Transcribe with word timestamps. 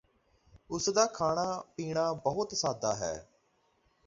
ਉਸ 0.69 0.89
ਦਾ 0.89 1.05
ਖਾਣਾ 1.05 1.45
ਪੀਣਾ 1.75 2.11
ਬਹੁਤ 2.13 2.55
ਸਾਦਾ 2.55 2.95
ਹੈ 2.95 3.13